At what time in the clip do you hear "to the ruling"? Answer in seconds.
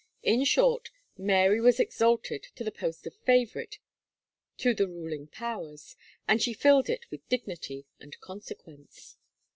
4.57-5.27